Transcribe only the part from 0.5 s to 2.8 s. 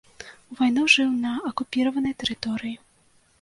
У вайну жыў на акупіраванай тэрыторыі.